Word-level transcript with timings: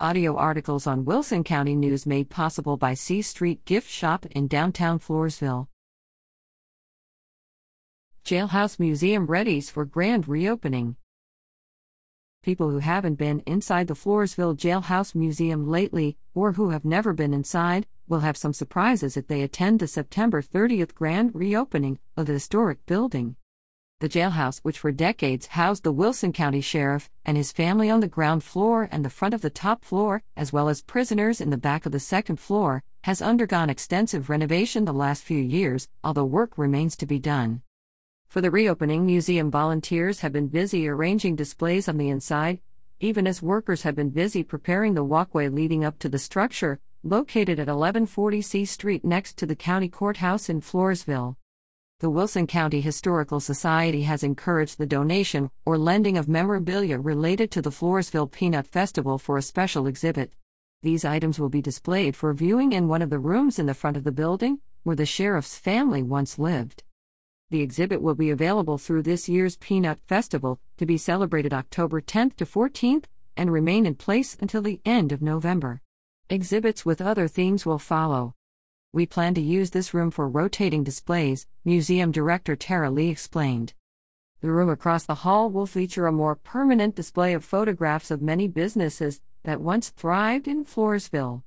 Audio 0.00 0.34
articles 0.34 0.88
on 0.88 1.04
Wilson 1.04 1.44
County 1.44 1.76
News 1.76 2.04
made 2.04 2.28
possible 2.28 2.76
by 2.76 2.94
C 2.94 3.22
Street 3.22 3.64
Gift 3.64 3.88
Shop 3.88 4.26
in 4.26 4.48
downtown 4.48 4.98
Floresville. 4.98 5.68
Jailhouse 8.24 8.80
Museum 8.80 9.28
readies 9.28 9.70
for 9.70 9.84
grand 9.84 10.26
reopening. 10.26 10.96
People 12.42 12.70
who 12.70 12.80
haven't 12.80 13.14
been 13.14 13.38
inside 13.46 13.86
the 13.86 13.94
Floresville 13.94 14.56
Jailhouse 14.56 15.14
Museum 15.14 15.68
lately, 15.68 16.18
or 16.34 16.54
who 16.54 16.70
have 16.70 16.84
never 16.84 17.12
been 17.12 17.32
inside, 17.32 17.86
will 18.08 18.20
have 18.20 18.36
some 18.36 18.52
surprises 18.52 19.16
if 19.16 19.28
they 19.28 19.42
attend 19.42 19.78
the 19.78 19.86
September 19.86 20.42
30th 20.42 20.92
grand 20.96 21.32
reopening 21.36 22.00
of 22.16 22.26
the 22.26 22.32
historic 22.32 22.84
building. 22.86 23.36
The 24.04 24.20
jailhouse, 24.20 24.58
which 24.58 24.80
for 24.80 24.92
decades 24.92 25.46
housed 25.46 25.82
the 25.82 25.90
Wilson 25.90 26.34
County 26.34 26.60
Sheriff 26.60 27.08
and 27.24 27.38
his 27.38 27.52
family 27.52 27.88
on 27.88 28.00
the 28.00 28.06
ground 28.06 28.44
floor 28.44 28.86
and 28.92 29.02
the 29.02 29.08
front 29.08 29.32
of 29.32 29.40
the 29.40 29.48
top 29.48 29.82
floor, 29.82 30.22
as 30.36 30.52
well 30.52 30.68
as 30.68 30.82
prisoners 30.82 31.40
in 31.40 31.48
the 31.48 31.56
back 31.56 31.86
of 31.86 31.92
the 31.92 31.98
second 31.98 32.38
floor, 32.38 32.82
has 33.04 33.22
undergone 33.22 33.70
extensive 33.70 34.28
renovation 34.28 34.84
the 34.84 34.92
last 34.92 35.22
few 35.22 35.38
years, 35.38 35.88
although 36.04 36.26
work 36.26 36.58
remains 36.58 36.96
to 36.96 37.06
be 37.06 37.18
done. 37.18 37.62
For 38.28 38.42
the 38.42 38.50
reopening, 38.50 39.06
museum 39.06 39.50
volunteers 39.50 40.20
have 40.20 40.32
been 40.32 40.48
busy 40.48 40.86
arranging 40.86 41.34
displays 41.34 41.88
on 41.88 41.96
the 41.96 42.10
inside, 42.10 42.60
even 43.00 43.26
as 43.26 43.40
workers 43.40 43.84
have 43.84 43.96
been 43.96 44.10
busy 44.10 44.42
preparing 44.42 44.92
the 44.92 45.02
walkway 45.02 45.48
leading 45.48 45.82
up 45.82 45.98
to 46.00 46.10
the 46.10 46.18
structure, 46.18 46.78
located 47.02 47.58
at 47.58 47.68
1140 47.68 48.42
C 48.42 48.66
Street 48.66 49.02
next 49.02 49.38
to 49.38 49.46
the 49.46 49.56
county 49.56 49.88
courthouse 49.88 50.50
in 50.50 50.60
Floresville 50.60 51.36
the 52.00 52.10
Wilson 52.10 52.46
County 52.46 52.80
Historical 52.80 53.38
Society 53.38 54.02
has 54.02 54.24
encouraged 54.24 54.78
the 54.78 54.86
donation 54.86 55.48
or 55.64 55.78
lending 55.78 56.18
of 56.18 56.28
memorabilia 56.28 56.98
related 56.98 57.52
to 57.52 57.62
the 57.62 57.70
Floresville 57.70 58.30
Peanut 58.30 58.66
Festival 58.66 59.16
for 59.16 59.38
a 59.38 59.42
special 59.42 59.86
exhibit. 59.86 60.32
These 60.82 61.04
items 61.04 61.38
will 61.38 61.48
be 61.48 61.62
displayed 61.62 62.16
for 62.16 62.34
viewing 62.34 62.72
in 62.72 62.88
one 62.88 63.00
of 63.00 63.10
the 63.10 63.20
rooms 63.20 63.60
in 63.60 63.66
the 63.66 63.74
front 63.74 63.96
of 63.96 64.02
the 64.02 64.12
building, 64.12 64.58
where 64.82 64.96
the 64.96 65.06
sheriff's 65.06 65.56
family 65.56 66.02
once 66.02 66.38
lived. 66.38 66.82
The 67.50 67.62
exhibit 67.62 68.02
will 68.02 68.16
be 68.16 68.30
available 68.30 68.76
through 68.76 69.02
this 69.02 69.28
year's 69.28 69.56
Peanut 69.56 70.00
Festival, 70.00 70.58
to 70.78 70.84
be 70.84 70.98
celebrated 70.98 71.54
October 71.54 72.00
10th 72.00 72.34
to 72.36 72.44
14th, 72.44 73.04
and 73.36 73.52
remain 73.52 73.86
in 73.86 73.94
place 73.94 74.36
until 74.40 74.62
the 74.62 74.80
end 74.84 75.12
of 75.12 75.22
November. 75.22 75.80
Exhibits 76.28 76.84
with 76.84 77.00
other 77.00 77.28
themes 77.28 77.64
will 77.64 77.78
follow. 77.78 78.34
We 78.94 79.06
plan 79.06 79.34
to 79.34 79.40
use 79.40 79.70
this 79.70 79.92
room 79.92 80.12
for 80.12 80.28
rotating 80.28 80.84
displays, 80.84 81.48
Museum 81.64 82.12
Director 82.12 82.54
Tara 82.54 82.92
Lee 82.92 83.08
explained. 83.08 83.74
The 84.40 84.52
room 84.52 84.68
across 84.70 85.04
the 85.04 85.16
hall 85.26 85.50
will 85.50 85.66
feature 85.66 86.06
a 86.06 86.12
more 86.12 86.36
permanent 86.36 86.94
display 86.94 87.34
of 87.34 87.44
photographs 87.44 88.12
of 88.12 88.22
many 88.22 88.46
businesses 88.46 89.20
that 89.42 89.60
once 89.60 89.90
thrived 89.90 90.46
in 90.46 90.64
Floresville. 90.64 91.42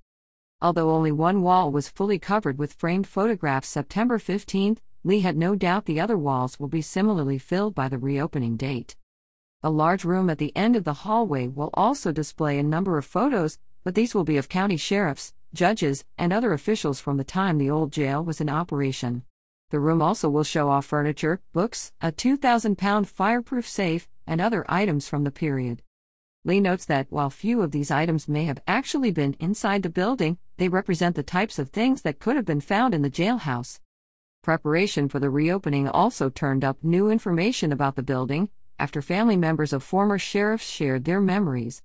Although 0.61 0.91
only 0.91 1.13
one 1.13 1.41
wall 1.41 1.71
was 1.71 1.87
fully 1.87 2.19
covered 2.19 2.57
with 2.57 2.73
framed 2.73 3.07
photographs 3.07 3.69
September 3.69 4.19
15, 4.19 4.77
Lee 5.05 5.21
had 5.21 5.37
no 5.37 5.55
doubt 5.55 5.85
the 5.85 6.01
other 6.01 6.17
walls 6.17 6.59
will 6.59 6.67
be 6.67 6.81
similarly 6.81 7.37
filled 7.37 7.73
by 7.73 7.87
the 7.87 7.97
reopening 7.97 8.57
date. 8.57 8.97
A 9.63 9.69
large 9.69 10.03
room 10.03 10.29
at 10.29 10.37
the 10.37 10.53
end 10.53 10.75
of 10.75 10.83
the 10.83 11.05
hallway 11.05 11.47
will 11.47 11.69
also 11.75 12.11
display 12.11 12.59
a 12.59 12.63
number 12.63 12.97
of 12.97 13.05
photos, 13.05 13.57
but 13.85 13.95
these 13.95 14.13
will 14.13 14.25
be 14.25 14.35
of 14.35 14.49
county 14.49 14.75
sheriffs, 14.75 15.33
judges, 15.53 16.05
and 16.17 16.31
other 16.31 16.53
officials 16.53 16.99
from 16.99 17.17
the 17.17 17.23
time 17.23 17.57
the 17.57 17.69
old 17.69 17.91
jail 17.91 18.23
was 18.23 18.41
in 18.41 18.49
operation. 18.49 19.23
The 19.69 19.79
room 19.79 20.01
also 20.01 20.29
will 20.29 20.43
show 20.43 20.69
off 20.69 20.85
furniture, 20.85 21.41
books, 21.53 21.91
a 22.01 22.11
2,000 22.11 22.77
pound 22.77 23.09
fireproof 23.09 23.67
safe, 23.67 24.07
and 24.25 24.39
other 24.39 24.65
items 24.69 25.09
from 25.09 25.23
the 25.23 25.31
period. 25.31 25.81
Lee 26.45 26.59
notes 26.61 26.85
that 26.85 27.07
while 27.09 27.29
few 27.29 27.61
of 27.61 27.71
these 27.71 27.91
items 27.91 28.29
may 28.29 28.45
have 28.45 28.61
actually 28.67 29.11
been 29.11 29.35
inside 29.39 29.83
the 29.83 29.89
building, 29.89 30.37
they 30.57 30.69
represent 30.69 31.15
the 31.15 31.23
types 31.23 31.59
of 31.59 31.69
things 31.69 32.03
that 32.03 32.19
could 32.19 32.35
have 32.35 32.45
been 32.45 32.61
found 32.61 32.93
in 32.93 33.01
the 33.01 33.09
jailhouse. 33.09 33.79
Preparation 34.43 35.09
for 35.09 35.19
the 35.19 35.29
reopening 35.29 35.89
also 35.89 36.29
turned 36.29 36.63
up 36.63 36.81
new 36.81 37.09
information 37.09 37.73
about 37.73 37.95
the 37.95 38.03
building 38.03 38.49
after 38.79 39.01
family 39.01 39.35
members 39.35 39.73
of 39.73 39.83
former 39.83 40.17
sheriffs 40.17 40.69
shared 40.69 41.03
their 41.03 41.19
memories. 41.19 41.81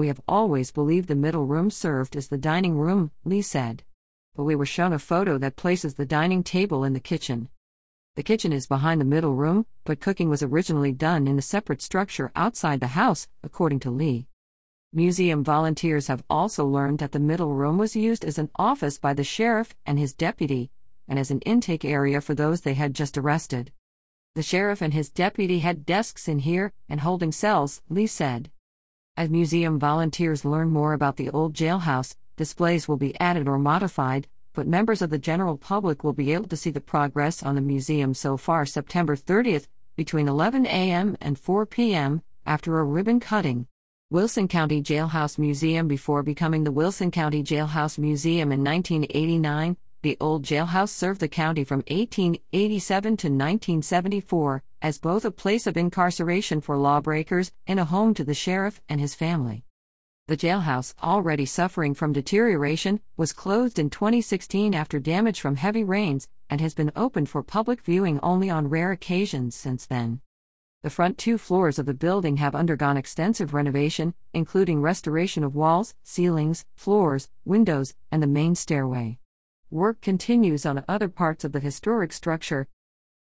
We 0.00 0.08
have 0.08 0.22
always 0.26 0.70
believed 0.70 1.08
the 1.08 1.14
middle 1.14 1.44
room 1.44 1.68
served 1.68 2.16
as 2.16 2.28
the 2.28 2.38
dining 2.38 2.78
room, 2.78 3.10
Lee 3.22 3.42
said. 3.42 3.82
But 4.34 4.44
we 4.44 4.54
were 4.54 4.64
shown 4.64 4.94
a 4.94 4.98
photo 4.98 5.36
that 5.36 5.56
places 5.56 5.92
the 5.92 6.06
dining 6.06 6.42
table 6.42 6.84
in 6.84 6.94
the 6.94 7.00
kitchen. 7.00 7.50
The 8.16 8.22
kitchen 8.22 8.50
is 8.50 8.66
behind 8.66 9.02
the 9.02 9.04
middle 9.04 9.34
room, 9.34 9.66
but 9.84 10.00
cooking 10.00 10.30
was 10.30 10.42
originally 10.42 10.92
done 10.92 11.28
in 11.28 11.38
a 11.38 11.42
separate 11.42 11.82
structure 11.82 12.32
outside 12.34 12.80
the 12.80 12.96
house, 12.96 13.28
according 13.42 13.80
to 13.80 13.90
Lee. 13.90 14.26
Museum 14.90 15.44
volunteers 15.44 16.06
have 16.06 16.24
also 16.30 16.66
learned 16.66 16.98
that 17.00 17.12
the 17.12 17.20
middle 17.20 17.52
room 17.52 17.76
was 17.76 17.94
used 17.94 18.24
as 18.24 18.38
an 18.38 18.48
office 18.56 18.96
by 18.96 19.12
the 19.12 19.22
sheriff 19.22 19.74
and 19.84 19.98
his 19.98 20.14
deputy, 20.14 20.70
and 21.08 21.18
as 21.18 21.30
an 21.30 21.40
intake 21.40 21.84
area 21.84 22.22
for 22.22 22.34
those 22.34 22.62
they 22.62 22.72
had 22.72 22.94
just 22.94 23.18
arrested. 23.18 23.70
The 24.34 24.42
sheriff 24.42 24.80
and 24.80 24.94
his 24.94 25.10
deputy 25.10 25.58
had 25.58 25.84
desks 25.84 26.26
in 26.26 26.38
here 26.38 26.72
and 26.88 27.00
holding 27.02 27.32
cells, 27.32 27.82
Lee 27.90 28.06
said. 28.06 28.50
As 29.20 29.28
museum 29.28 29.78
volunteers 29.78 30.46
learn 30.46 30.70
more 30.70 30.94
about 30.94 31.18
the 31.18 31.28
old 31.28 31.52
jailhouse, 31.52 32.16
displays 32.38 32.88
will 32.88 32.96
be 32.96 33.20
added 33.20 33.48
or 33.48 33.58
modified, 33.58 34.26
but 34.54 34.66
members 34.66 35.02
of 35.02 35.10
the 35.10 35.18
general 35.18 35.58
public 35.58 36.02
will 36.02 36.14
be 36.14 36.32
able 36.32 36.48
to 36.48 36.56
see 36.56 36.70
the 36.70 36.80
progress 36.80 37.42
on 37.42 37.54
the 37.54 37.60
museum 37.60 38.14
so 38.14 38.38
far 38.38 38.64
September 38.64 39.14
30th 39.14 39.66
between 39.94 40.26
11 40.26 40.64
a.m. 40.64 41.18
and 41.20 41.38
4 41.38 41.66
p.m. 41.66 42.22
after 42.46 42.78
a 42.78 42.84
ribbon 42.84 43.20
cutting. 43.20 43.66
Wilson 44.08 44.48
County 44.48 44.80
Jailhouse 44.82 45.36
Museum 45.36 45.86
Before 45.86 46.22
becoming 46.22 46.64
the 46.64 46.72
Wilson 46.72 47.10
County 47.10 47.42
Jailhouse 47.42 47.98
Museum 47.98 48.50
in 48.50 48.64
1989, 48.64 49.76
the 50.00 50.16
old 50.18 50.46
jailhouse 50.46 50.88
served 50.88 51.20
the 51.20 51.28
county 51.28 51.62
from 51.62 51.80
1887 51.90 53.18
to 53.18 53.26
1974 53.26 54.62
as 54.82 54.98
both 54.98 55.24
a 55.24 55.30
place 55.30 55.66
of 55.66 55.76
incarceration 55.76 56.60
for 56.60 56.76
lawbreakers 56.76 57.52
and 57.66 57.80
a 57.80 57.84
home 57.84 58.14
to 58.14 58.24
the 58.24 58.34
sheriff 58.34 58.80
and 58.88 59.00
his 59.00 59.14
family. 59.14 59.64
The 60.28 60.36
jailhouse, 60.36 60.94
already 61.02 61.44
suffering 61.44 61.92
from 61.92 62.12
deterioration, 62.12 63.00
was 63.16 63.32
closed 63.32 63.78
in 63.78 63.90
2016 63.90 64.74
after 64.74 65.00
damage 65.00 65.40
from 65.40 65.56
heavy 65.56 65.82
rains 65.82 66.28
and 66.48 66.60
has 66.60 66.72
been 66.72 66.92
opened 66.94 67.28
for 67.28 67.42
public 67.42 67.82
viewing 67.82 68.20
only 68.20 68.48
on 68.48 68.68
rare 68.68 68.92
occasions 68.92 69.56
since 69.56 69.86
then. 69.86 70.20
The 70.82 70.88
front 70.88 71.18
two 71.18 71.36
floors 71.36 71.78
of 71.78 71.86
the 71.86 71.94
building 71.94 72.38
have 72.38 72.54
undergone 72.54 72.96
extensive 72.96 73.52
renovation, 73.52 74.14
including 74.32 74.80
restoration 74.80 75.44
of 75.44 75.54
walls, 75.54 75.94
ceilings, 76.02 76.64
floors, 76.74 77.28
windows, 77.44 77.94
and 78.10 78.22
the 78.22 78.26
main 78.26 78.54
stairway. 78.54 79.18
Work 79.70 80.00
continues 80.00 80.64
on 80.64 80.82
other 80.88 81.08
parts 81.08 81.44
of 81.44 81.52
the 81.52 81.60
historic 81.60 82.12
structure. 82.12 82.66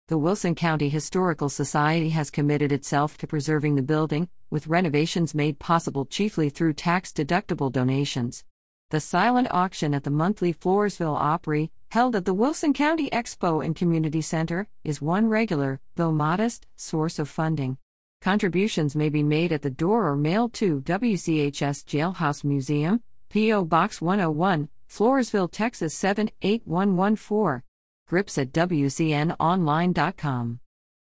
The 0.07 0.17
Wilson 0.17 0.55
County 0.55 0.87
Historical 0.87 1.49
Society 1.49 2.11
has 2.11 2.31
committed 2.31 2.71
itself 2.71 3.17
to 3.17 3.27
preserving 3.27 3.75
the 3.75 3.81
building, 3.81 4.29
with 4.49 4.67
renovations 4.67 5.35
made 5.35 5.59
possible 5.59 6.05
chiefly 6.05 6.49
through 6.49 6.75
tax 6.75 7.11
deductible 7.11 7.69
donations. 7.69 8.45
The 8.89 9.01
silent 9.01 9.49
auction 9.51 9.93
at 9.93 10.05
the 10.05 10.09
monthly 10.09 10.53
Floresville 10.53 11.17
Opry, 11.17 11.71
held 11.89 12.15
at 12.15 12.23
the 12.23 12.33
Wilson 12.33 12.71
County 12.71 13.09
Expo 13.09 13.65
and 13.65 13.75
Community 13.75 14.21
Center, 14.21 14.69
is 14.85 15.01
one 15.01 15.27
regular, 15.27 15.81
though 15.97 16.13
modest, 16.13 16.67
source 16.77 17.19
of 17.19 17.27
funding. 17.27 17.77
Contributions 18.21 18.95
may 18.95 19.09
be 19.09 19.23
made 19.23 19.51
at 19.51 19.61
the 19.61 19.69
door 19.69 20.07
or 20.07 20.15
mailed 20.15 20.53
to 20.53 20.79
WCHS 20.83 21.83
Jailhouse 21.83 22.45
Museum, 22.45 23.03
P.O. 23.27 23.65
Box 23.65 23.99
101, 24.01 24.69
Floresville, 24.89 25.51
Texas 25.51 25.93
78114. 25.95 27.61
Grips 28.07 28.37
at 28.37 28.53
WCNOnline.com. 28.53 30.59